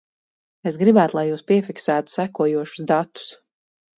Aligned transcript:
Es 0.71 0.79
gribētu, 0.83 1.15
lai 1.19 1.25
jūs 1.27 1.43
piefiksētu 1.51 2.13
sekojošus 2.15 2.87
datus. 2.93 3.31